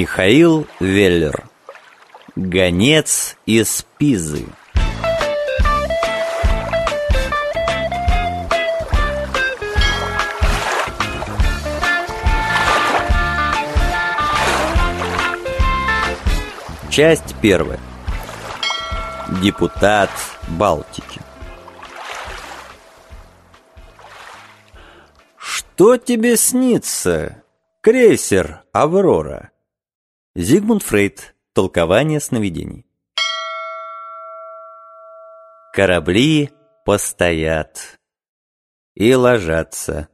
Михаил 0.00 0.66
Веллер. 0.80 1.44
Гонец 2.34 3.36
из 3.44 3.84
Пизы. 3.98 4.46
Часть 16.88 17.34
первая. 17.42 17.78
Депутат 19.42 20.08
Балтики. 20.48 21.20
Что 25.36 25.98
тебе 25.98 26.38
снится, 26.38 27.42
крейсер 27.82 28.62
«Аврора»? 28.72 29.50
Зигмунд 30.36 30.84
Фрейд. 30.84 31.34
Толкование 31.54 32.20
сновидений. 32.20 32.86
Корабли 35.72 36.50
постоят 36.86 37.98
и 38.94 39.12
ложатся 39.16 40.08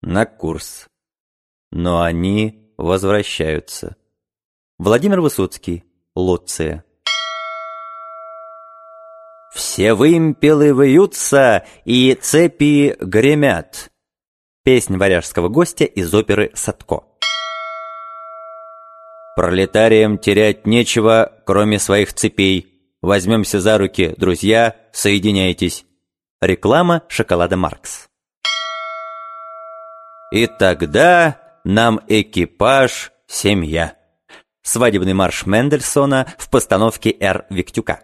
на 0.00 0.26
курс, 0.26 0.86
но 1.72 2.02
они 2.02 2.72
возвращаются. 2.78 3.96
Владимир 4.78 5.20
Высоцкий. 5.20 5.84
Лоция. 6.14 6.84
Все 9.52 9.94
вымпелы 9.94 10.68
вьются, 10.68 11.66
и 11.84 12.14
цепи 12.14 12.96
гремят. 13.00 13.90
Песнь 14.62 14.96
варяжского 14.96 15.48
гостя 15.48 15.84
из 15.84 16.14
оперы 16.14 16.52
«Садко». 16.54 17.11
Пролетариям 19.34 20.18
терять 20.18 20.66
нечего, 20.66 21.32
кроме 21.46 21.78
своих 21.78 22.12
цепей. 22.12 22.68
Возьмемся 23.00 23.60
за 23.60 23.78
руки, 23.78 24.14
друзья, 24.16 24.76
соединяйтесь. 24.92 25.86
Реклама 26.40 27.02
шоколада 27.08 27.56
Маркс. 27.56 28.08
И 30.32 30.46
тогда 30.46 31.40
нам 31.64 32.00
экипаж 32.08 33.12
семья. 33.26 33.96
Свадебный 34.62 35.14
марш 35.14 35.46
Мендельсона 35.46 36.32
в 36.38 36.50
постановке 36.50 37.14
Р. 37.18 37.46
Виктюка. 37.50 38.00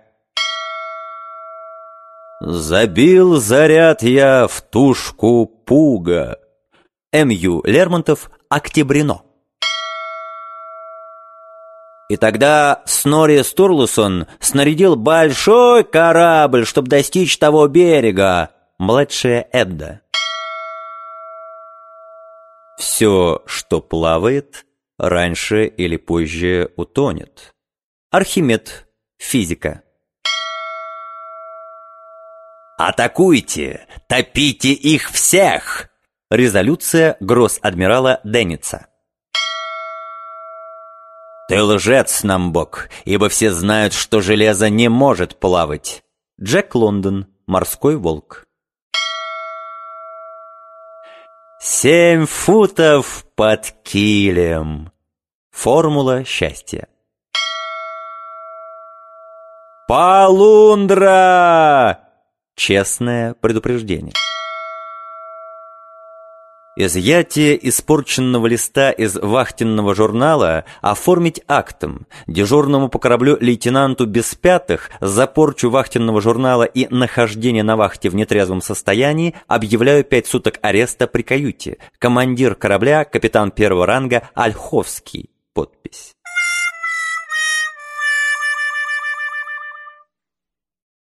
Забил 2.40 3.36
заряд 3.36 4.02
я 4.02 4.46
в 4.46 4.62
тушку 4.62 5.46
пуга. 5.46 6.38
М.Ю. 7.12 7.62
Лермонтов 7.64 8.30
«Октябрино». 8.48 9.27
И 12.08 12.16
тогда 12.16 12.82
Снори 12.86 13.42
Стурлусон 13.42 14.26
снарядил 14.40 14.96
большой 14.96 15.84
корабль, 15.84 16.64
чтобы 16.64 16.88
достичь 16.88 17.38
того 17.38 17.68
берега. 17.68 18.50
Младшая 18.78 19.46
Эдда. 19.52 20.00
Все, 22.78 23.42
что 23.44 23.80
плавает, 23.80 24.64
раньше 24.98 25.66
или 25.66 25.96
позже 25.96 26.72
утонет. 26.76 27.52
Архимед. 28.10 28.86
Физика. 29.18 29.82
«Атакуйте! 32.78 33.88
Топите 34.06 34.72
их 34.72 35.10
всех!» 35.10 35.88
Резолюция 36.30 37.16
гросс-адмирала 37.18 38.20
Денница. 38.22 38.87
«Ты 41.48 41.62
лжец, 41.62 42.22
нам 42.24 42.52
Бог, 42.52 42.90
ибо 43.04 43.28
все 43.30 43.50
знают, 43.50 43.94
что 43.94 44.20
железо 44.20 44.68
не 44.68 44.88
может 44.88 45.40
плавать». 45.40 46.04
Джек 46.40 46.74
Лондон, 46.74 47.26
морской 47.46 47.96
волк. 47.96 48.46
Семь 51.60 52.26
футов 52.26 53.24
под 53.34 53.74
килем. 53.82 54.92
Формула 55.50 56.22
счастья. 56.24 56.86
Полундра! 59.88 61.18
Честное 62.54 63.34
предупреждение. 63.34 64.12
Изъятие 66.80 67.58
испорченного 67.68 68.46
листа 68.46 68.92
из 68.92 69.16
вахтенного 69.16 69.96
журнала 69.96 70.64
оформить 70.80 71.42
актом. 71.48 72.06
Дежурному 72.28 72.88
по 72.88 73.00
кораблю 73.00 73.36
лейтенанту 73.40 74.06
без 74.06 74.36
пятых 74.36 74.88
за 75.00 75.26
порчу 75.26 75.70
вахтенного 75.70 76.20
журнала 76.20 76.62
и 76.62 76.86
нахождение 76.86 77.64
на 77.64 77.76
вахте 77.76 78.10
в 78.10 78.14
нетрезвом 78.14 78.60
состоянии 78.60 79.34
объявляю 79.48 80.04
пять 80.04 80.28
суток 80.28 80.60
ареста 80.62 81.08
при 81.08 81.22
каюте. 81.22 81.78
Командир 81.98 82.54
корабля, 82.54 83.04
капитан 83.04 83.50
первого 83.50 83.84
ранга 83.84 84.28
Ольховский. 84.34 85.30
Подпись. 85.54 86.14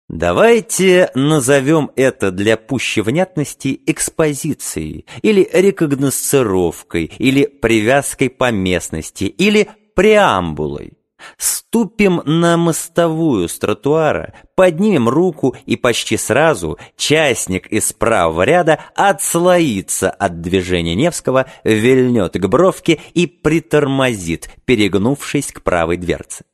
Давайте 0.09 1.12
назовем 1.14 1.92
это 1.96 2.31
для 2.31 2.58
пущей 2.58 3.03
внятности 3.03 3.80
экспозицией, 3.86 5.06
или 5.22 5.47
рекогносцировкой, 5.53 7.12
или 7.20 7.46
привязкой 7.46 8.31
по 8.31 8.50
местности, 8.52 9.25
или 9.25 9.69
преамбулой. 9.96 10.94
Ступим 11.38 12.24
на 12.25 12.58
мостовую 12.58 13.48
с 13.48 13.59
тротуара, 13.59 14.34
поднимем 14.56 15.08
руку, 15.08 15.56
и 15.68 15.75
почти 15.75 16.18
сразу 16.18 16.80
частник 16.98 17.68
из 17.68 17.94
правого 17.94 18.42
ряда 18.42 18.80
отслоится 18.96 20.09
от 20.09 20.42
движения 20.42 20.96
Невского, 20.96 21.46
вильнет 21.64 22.34
к 22.34 22.48
бровке 22.48 23.00
и 23.14 23.28
притормозит, 23.28 24.50
перегнувшись 24.66 25.52
к 25.52 25.62
правой 25.62 25.98
дверце. 25.98 26.46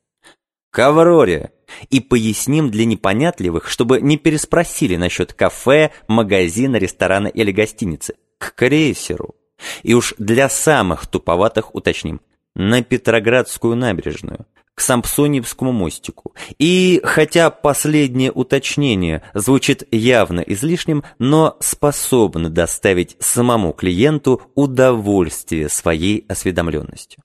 К 0.76 0.88
Авроре, 0.88 1.52
и 1.88 2.00
поясним 2.00 2.70
для 2.70 2.84
непонятливых, 2.84 3.66
чтобы 3.66 4.02
не 4.02 4.18
переспросили 4.18 4.96
насчет 4.96 5.32
кафе, 5.32 5.90
магазина, 6.06 6.76
ресторана 6.76 7.28
или 7.28 7.50
гостиницы. 7.50 8.16
К 8.36 8.54
крейсеру. 8.54 9.36
И 9.82 9.94
уж 9.94 10.12
для 10.18 10.50
самых 10.50 11.06
туповатых 11.06 11.74
уточним. 11.74 12.20
На 12.54 12.82
Петроградскую 12.82 13.74
набережную 13.74 14.44
к 14.74 14.82
Сампсоньевскому 14.82 15.72
мостику. 15.72 16.34
И 16.58 17.00
хотя 17.02 17.48
последнее 17.48 18.30
уточнение 18.30 19.22
звучит 19.32 19.88
явно 19.90 20.40
излишним, 20.40 21.04
но 21.18 21.56
способно 21.60 22.50
доставить 22.50 23.16
самому 23.18 23.72
клиенту 23.72 24.42
удовольствие 24.54 25.70
своей 25.70 26.26
осведомленностью. 26.28 27.22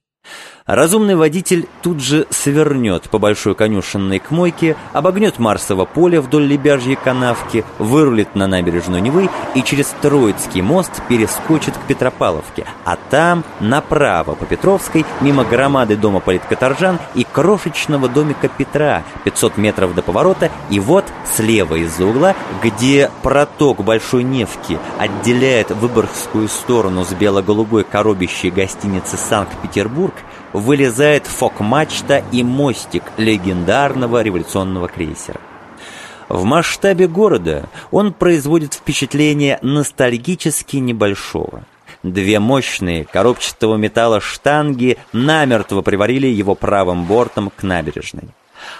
Разумный 0.71 1.15
водитель 1.15 1.67
тут 1.81 1.99
же 1.99 2.25
свернет 2.29 3.09
по 3.09 3.19
большой 3.19 3.55
конюшенной 3.55 4.19
к 4.19 4.31
мойке, 4.31 4.77
обогнет 4.93 5.37
Марсово 5.37 5.83
поле 5.83 6.21
вдоль 6.21 6.45
Лебяжьей 6.45 6.95
канавки, 6.95 7.65
вырулит 7.77 8.35
на 8.35 8.47
набережную 8.47 9.01
Невы 9.01 9.29
и 9.53 9.63
через 9.63 9.93
Троицкий 10.01 10.61
мост 10.61 11.01
перескочит 11.09 11.75
к 11.75 11.81
Петропавловке, 11.87 12.65
а 12.85 12.95
там 13.09 13.43
направо 13.59 14.35
по 14.35 14.45
Петровской, 14.45 15.05
мимо 15.19 15.43
громады 15.43 15.97
дома 15.97 16.21
политкоторжан 16.21 16.99
и 17.15 17.25
крошечного 17.25 18.07
домика 18.07 18.47
Петра, 18.47 19.03
500 19.25 19.57
метров 19.57 19.93
до 19.93 20.01
поворота, 20.01 20.51
и 20.69 20.79
вот 20.79 21.03
слева 21.35 21.75
из-за 21.75 22.05
угла, 22.05 22.33
где 22.63 23.11
проток 23.23 23.83
Большой 23.83 24.23
Невки 24.23 24.79
отделяет 24.97 25.71
Выборгскую 25.71 26.47
сторону 26.47 27.03
с 27.03 27.11
бело-голубой 27.11 27.83
коробящей 27.83 28.51
гостиницы 28.51 29.17
Санкт-Петербург, 29.17 30.10
вылезает 30.53 31.27
фок-мачта 31.27 32.23
и 32.31 32.43
мостик 32.43 33.03
легендарного 33.17 34.21
революционного 34.21 34.87
крейсера. 34.87 35.39
В 36.29 36.45
масштабе 36.45 37.07
города 37.07 37.67
он 37.91 38.13
производит 38.13 38.73
впечатление 38.73 39.59
ностальгически 39.61 40.77
небольшого. 40.77 41.65
Две 42.03 42.39
мощные 42.39 43.03
коробчатого 43.05 43.75
металла 43.75 44.21
штанги 44.21 44.97
намертво 45.11 45.81
приварили 45.81 46.27
его 46.27 46.55
правым 46.55 47.05
бортом 47.05 47.51
к 47.55 47.63
набережной. 47.63 48.29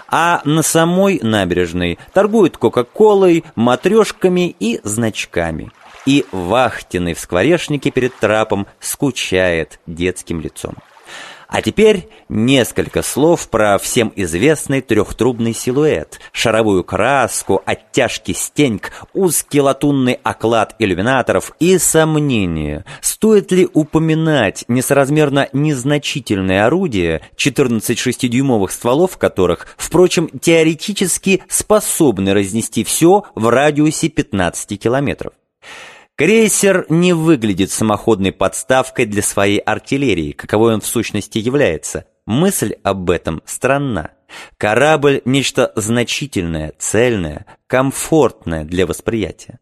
А 0.07 0.41
на 0.45 0.61
самой 0.61 1.19
набережной 1.21 1.99
торгуют 2.13 2.57
кока-колой, 2.57 3.43
матрешками 3.55 4.55
и 4.59 4.79
значками. 4.83 5.71
И 6.05 6.25
вахтенный 6.31 7.13
в 7.13 7.19
скворечнике 7.19 7.91
перед 7.91 8.15
трапом 8.15 8.65
скучает 8.79 9.79
детским 9.85 10.39
лицом. 10.39 10.75
А 11.51 11.61
теперь 11.61 12.07
несколько 12.29 13.01
слов 13.01 13.49
про 13.49 13.77
всем 13.77 14.13
известный 14.15 14.79
трехтрубный 14.79 15.53
силуэт, 15.53 16.21
шаровую 16.31 16.85
краску, 16.85 17.61
оттяжки 17.65 18.31
стеньк, 18.31 18.93
узкий 19.13 19.59
латунный 19.59 20.17
оклад 20.23 20.77
иллюминаторов 20.79 21.51
и 21.59 21.77
сомнение, 21.77 22.85
стоит 23.01 23.51
ли 23.51 23.67
упоминать 23.73 24.63
несоразмерно 24.69 25.49
незначительное 25.51 26.65
орудие, 26.65 27.21
14 27.35 27.99
шестидюймовых 27.99 28.71
стволов 28.71 29.17
которых, 29.17 29.67
впрочем, 29.75 30.29
теоретически 30.29 31.43
способны 31.49 32.33
разнести 32.33 32.85
все 32.85 33.25
в 33.35 33.49
радиусе 33.49 34.07
15 34.07 34.79
километров. 34.79 35.33
Крейсер 36.21 36.85
не 36.87 37.13
выглядит 37.13 37.71
самоходной 37.71 38.31
подставкой 38.31 39.07
для 39.07 39.23
своей 39.23 39.57
артиллерии, 39.57 40.33
каковой 40.33 40.75
он 40.75 40.81
в 40.81 40.85
сущности 40.85 41.39
является. 41.39 42.05
Мысль 42.27 42.75
об 42.83 43.09
этом 43.09 43.41
странна. 43.47 44.11
Корабль– 44.59 45.23
нечто 45.25 45.71
значительное, 45.75 46.75
цельное, 46.77 47.47
комфортное 47.65 48.65
для 48.65 48.85
восприятия. 48.85 49.57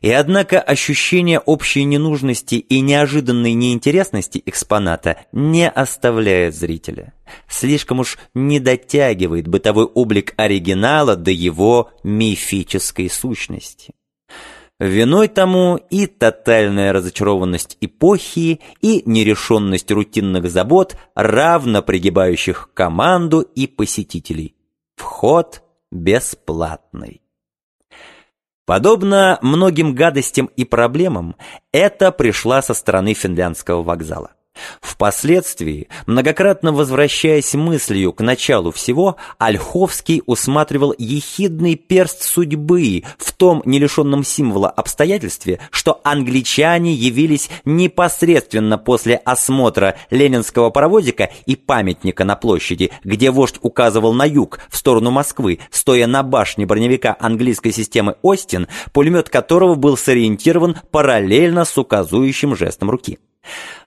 И 0.00 0.10
однако 0.10 0.60
ощущение 0.60 1.38
общей 1.38 1.84
ненужности 1.84 2.56
и 2.56 2.80
неожиданной 2.80 3.52
неинтересности 3.52 4.42
экспоната 4.44 5.18
не 5.30 5.70
оставляет 5.70 6.56
зрителя. 6.56 7.12
Слишком 7.48 8.00
уж 8.00 8.18
не 8.34 8.58
дотягивает 8.58 9.46
бытовой 9.46 9.84
облик 9.84 10.34
оригинала 10.36 11.14
до 11.14 11.30
его 11.30 11.92
мифической 12.02 13.08
сущности. 13.08 13.94
Виной 14.78 15.28
тому 15.28 15.76
и 15.88 16.06
тотальная 16.06 16.92
разочарованность 16.92 17.78
эпохи, 17.80 18.60
и 18.82 19.02
нерешенность 19.06 19.90
рутинных 19.90 20.50
забот, 20.50 20.96
равно 21.14 21.82
пригибающих 21.82 22.70
команду 22.74 23.40
и 23.40 23.66
посетителей. 23.66 24.54
Вход 24.96 25.62
бесплатный. 25.90 27.22
Подобно 28.66 29.38
многим 29.40 29.94
гадостям 29.94 30.46
и 30.56 30.64
проблемам, 30.64 31.36
это 31.72 32.12
пришла 32.12 32.60
со 32.60 32.74
стороны 32.74 33.14
финляндского 33.14 33.82
вокзала. 33.82 34.35
Впоследствии, 34.80 35.88
многократно 36.06 36.72
возвращаясь 36.72 37.54
мыслью 37.54 38.12
к 38.12 38.20
началу 38.20 38.70
всего, 38.70 39.16
Ольховский 39.38 40.22
усматривал 40.26 40.94
ехидный 40.98 41.76
перст 41.76 42.22
судьбы 42.22 43.04
в 43.18 43.32
том 43.32 43.62
нелишенном 43.64 44.24
символа 44.24 44.70
обстоятельстве, 44.70 45.60
что 45.70 46.00
англичане 46.04 46.94
явились 46.94 47.50
непосредственно 47.64 48.78
после 48.78 49.16
осмотра 49.16 49.96
ленинского 50.10 50.70
паровозика 50.70 51.30
и 51.46 51.56
памятника 51.56 52.24
на 52.24 52.36
площади, 52.36 52.90
где 53.04 53.30
вождь 53.30 53.58
указывал 53.62 54.12
на 54.12 54.24
юг, 54.24 54.60
в 54.70 54.76
сторону 54.76 55.10
Москвы, 55.10 55.58
стоя 55.70 56.06
на 56.06 56.22
башне 56.22 56.66
броневика 56.66 57.16
английской 57.18 57.72
системы 57.72 58.16
«Остин», 58.22 58.68
пулемет 58.92 59.28
которого 59.28 59.74
был 59.74 59.96
сориентирован 59.96 60.76
параллельно 60.90 61.64
с 61.64 61.76
указующим 61.76 62.56
жестом 62.56 62.90
руки. 62.90 63.18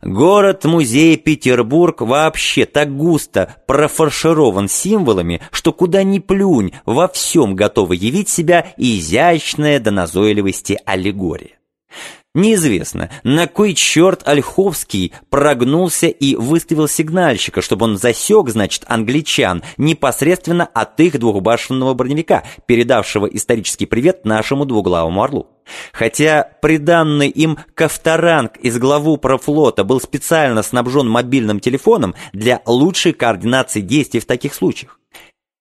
Город-музей 0.01 1.17
Петербург 1.17 2.01
вообще 2.01 2.65
так 2.65 2.95
густо 2.95 3.55
профарширован 3.67 4.69
символами, 4.69 5.41
что 5.51 5.73
куда 5.73 6.03
ни 6.03 6.19
плюнь, 6.19 6.71
во 6.85 7.07
всем 7.07 7.55
готова 7.55 7.93
явить 7.93 8.29
себя 8.29 8.73
изящная 8.77 9.79
до 9.79 9.91
назойливости 9.91 10.79
аллегория. 10.85 11.59
Неизвестно, 12.35 13.09
на 13.23 13.47
кой 13.47 13.73
черт 13.73 14.27
Ольховский 14.27 15.13
прогнулся 15.31 16.05
и 16.05 16.35
выставил 16.35 16.87
сигнальщика, 16.87 17.61
чтобы 17.61 17.85
он 17.85 17.97
засек, 17.97 18.49
значит, 18.49 18.83
англичан 18.87 19.63
непосредственно 19.77 20.65
от 20.65 20.99
их 20.99 21.19
двухбашенного 21.19 21.95
броневика, 21.95 22.43
передавшего 22.67 23.25
исторический 23.25 23.87
привет 23.87 24.25
нашему 24.25 24.65
двуглавому 24.65 25.23
орлу. 25.23 25.47
Хотя 25.93 26.49
приданный 26.61 27.29
им 27.29 27.57
Ковторанг 27.75 28.57
из 28.57 28.77
главу 28.77 29.17
профлота 29.17 29.83
был 29.83 30.01
специально 30.01 30.63
снабжен 30.63 31.07
мобильным 31.07 31.59
телефоном 31.59 32.15
для 32.33 32.61
лучшей 32.65 33.13
координации 33.13 33.81
действий 33.81 34.19
в 34.19 34.25
таких 34.25 34.53
случаях. 34.53 34.99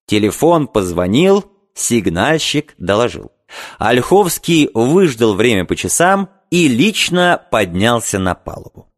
Телефон 0.06 0.66
позвонил, 0.66 1.44
сигнальщик 1.74 2.74
доложил. 2.78 3.32
Ольховский 3.78 4.70
выждал 4.74 5.34
время 5.34 5.64
по 5.64 5.76
часам 5.76 6.30
и 6.50 6.68
лично 6.68 7.42
поднялся 7.50 8.18
на 8.18 8.34
палубу. 8.34 8.88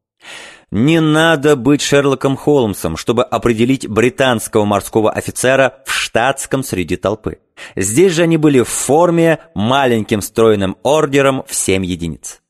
Не 0.70 1.00
надо 1.00 1.56
быть 1.56 1.82
Шерлоком 1.82 2.36
Холмсом, 2.36 2.96
чтобы 2.96 3.24
определить 3.24 3.88
британского 3.88 4.64
морского 4.64 5.10
офицера 5.10 5.82
в 5.84 5.92
штатском 5.92 6.62
среди 6.62 6.96
толпы. 6.96 7.38
Здесь 7.76 8.12
же 8.12 8.22
они 8.22 8.36
были 8.36 8.60
в 8.60 8.68
форме 8.68 9.38
маленьким 9.54 10.20
стройным 10.22 10.76
ордером 10.82 11.44
в 11.46 11.54
семь 11.54 11.84
единиц. 11.84 12.40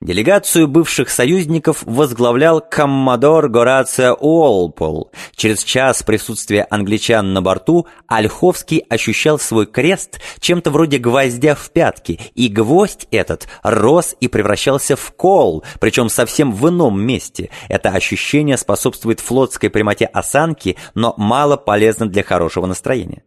Делегацию 0.00 0.68
бывших 0.68 1.10
союзников 1.10 1.82
возглавлял 1.82 2.60
коммодор 2.60 3.48
Горацио 3.48 4.14
Уолпол. 4.14 5.10
Через 5.34 5.64
час 5.64 6.02
присутствия 6.02 6.66
англичан 6.70 7.32
на 7.32 7.42
борту 7.42 7.86
Ольховский 8.06 8.78
ощущал 8.88 9.38
свой 9.38 9.66
крест 9.66 10.20
чем-то 10.40 10.70
вроде 10.70 10.98
гвоздя 10.98 11.54
в 11.54 11.70
пятки, 11.70 12.20
и 12.34 12.48
гвоздь 12.48 13.06
этот 13.10 13.48
рос 13.62 14.14
и 14.20 14.28
превращался 14.28 14.96
в 14.96 15.12
кол, 15.12 15.64
причем 15.80 16.08
совсем 16.08 16.52
в 16.52 16.68
ином 16.68 17.00
месте. 17.00 17.50
Это 17.68 17.90
ощущение 17.90 18.56
способствует 18.56 19.20
флотской 19.20 19.70
прямоте 19.70 20.06
осанки, 20.06 20.76
но 20.94 21.14
мало 21.16 21.56
полезно 21.56 22.08
для 22.08 22.22
хорошего 22.22 22.66
настроения. 22.66 23.22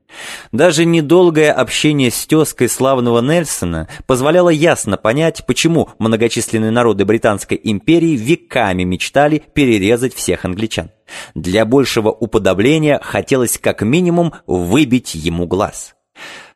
Даже 0.52 0.86
недолгое 0.86 1.52
общение 1.52 2.12
с 2.12 2.26
тезкой 2.26 2.70
славного 2.70 3.22
Нельсона 3.22 3.88
позволяло 4.08 4.50
ясно 4.50 4.98
понять, 4.98 5.46
почему 5.46 5.90
многочисленные 6.00 6.31
народы 6.72 7.06
Британской 7.06 7.60
империи 7.63 8.16
веками 8.16 8.83
мечтали 8.83 9.44
перерезать 9.54 10.13
всех 10.13 10.45
англичан. 10.45 10.92
Для 11.36 11.66
большего 11.66 12.10
уподобления 12.10 13.00
хотелось 13.01 13.57
как 13.57 13.81
минимум 13.81 14.33
выбить 14.48 15.16
ему 15.16 15.48
глаз. 15.48 15.95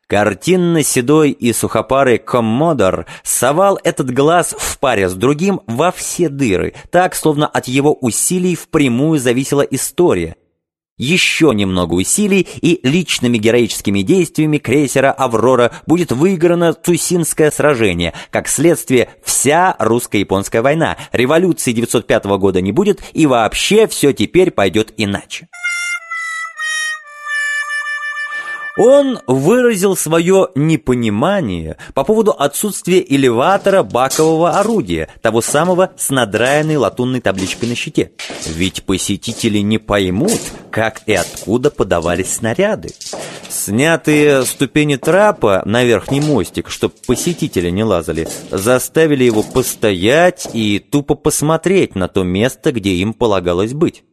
Картинно-седой 0.08 1.32
и 1.32 1.52
сухопарый 1.52 2.18
коммодор 2.18 3.06
совал 3.24 3.78
этот 3.82 4.12
глаз 4.12 4.54
в 4.56 4.78
паре 4.78 5.08
с 5.08 5.14
другим 5.14 5.60
во 5.66 5.90
все 5.90 6.28
дыры, 6.28 6.74
так, 6.90 7.16
словно 7.16 7.46
от 7.46 7.66
его 7.66 7.92
усилий 7.92 8.54
впрямую 8.54 9.18
зависела 9.18 9.62
история– 9.62 10.36
еще 10.98 11.52
немного 11.54 11.94
усилий, 11.94 12.46
и 12.60 12.80
личными 12.82 13.38
героическими 13.38 14.02
действиями 14.02 14.58
крейсера 14.58 15.12
«Аврора» 15.12 15.72
будет 15.86 16.12
выиграно 16.12 16.72
Цусинское 16.72 17.50
сражение. 17.50 18.14
Как 18.30 18.48
следствие, 18.48 19.10
вся 19.22 19.76
русско-японская 19.78 20.62
война. 20.62 20.96
Революции 21.12 21.72
905 21.72 22.24
года 22.38 22.60
не 22.60 22.72
будет, 22.72 23.02
и 23.12 23.26
вообще 23.26 23.86
все 23.86 24.12
теперь 24.12 24.50
пойдет 24.50 24.94
иначе. 24.96 25.48
Он 28.76 29.20
выразил 29.26 29.96
свое 29.96 30.48
непонимание 30.54 31.78
по 31.94 32.04
поводу 32.04 32.32
отсутствия 32.32 33.04
элеватора 33.06 33.82
бакового 33.82 34.58
орудия, 34.58 35.08
того 35.22 35.40
самого 35.40 35.92
с 35.96 36.10
надраенной 36.10 36.76
латунной 36.76 37.20
табличкой 37.20 37.70
на 37.70 37.74
щите. 37.74 38.12
Ведь 38.46 38.82
посетители 38.84 39.58
не 39.58 39.78
поймут, 39.78 40.40
как 40.70 41.02
и 41.06 41.14
откуда 41.14 41.70
подавались 41.70 42.34
снаряды. 42.34 42.90
Снятые 43.48 44.44
ступени 44.44 44.96
трапа 44.96 45.62
на 45.64 45.82
верхний 45.82 46.20
мостик, 46.20 46.68
чтоб 46.68 46.92
посетители 47.06 47.70
не 47.70 47.82
лазали, 47.82 48.28
заставили 48.50 49.24
его 49.24 49.42
постоять 49.42 50.48
и 50.52 50.78
тупо 50.78 51.14
посмотреть 51.14 51.94
на 51.94 52.08
то 52.08 52.24
место, 52.24 52.72
где 52.72 52.90
им 52.90 53.14
полагалось 53.14 53.72
быть. 53.72 54.04